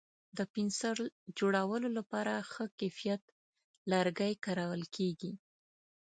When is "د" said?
0.37-0.39